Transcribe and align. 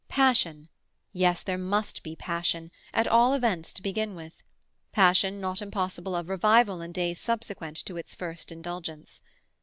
Passion—yes, 0.07 1.43
there 1.43 1.59
must 1.59 2.01
be 2.01 2.15
passion, 2.15 2.71
at 2.91 3.07
all 3.07 3.35
events 3.35 3.71
to 3.73 3.83
begin 3.83 4.15
with; 4.15 4.33
passion 4.91 5.39
not 5.39 5.61
impossible 5.61 6.15
of 6.15 6.27
revival 6.27 6.81
in 6.81 6.91
days 6.91 7.19
subsequent 7.21 7.77
to 7.85 7.97
its 7.97 8.15
first 8.15 8.51
indulgence. 8.51 9.21